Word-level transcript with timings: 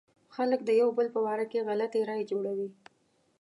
خلک 0.35 0.59
د 0.65 0.69
يو 0.81 0.89
بل 0.97 1.07
په 1.15 1.19
باره 1.25 1.45
کې 1.51 1.65
غلطې 1.67 1.99
رايې 2.09 2.29
جوړوي. 2.31 2.69